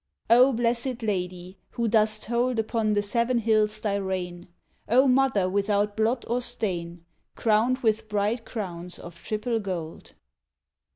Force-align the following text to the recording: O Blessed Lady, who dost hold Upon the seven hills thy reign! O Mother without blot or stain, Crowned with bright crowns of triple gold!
O 0.31 0.51
Blessed 0.51 1.03
Lady, 1.03 1.59
who 1.73 1.87
dost 1.87 2.25
hold 2.25 2.57
Upon 2.57 2.93
the 2.93 3.03
seven 3.03 3.37
hills 3.37 3.79
thy 3.79 3.97
reign! 3.97 4.47
O 4.89 5.07
Mother 5.07 5.47
without 5.47 5.95
blot 5.95 6.25
or 6.27 6.41
stain, 6.41 7.05
Crowned 7.35 7.77
with 7.83 8.09
bright 8.09 8.43
crowns 8.43 8.97
of 8.97 9.21
triple 9.23 9.59
gold! 9.59 10.13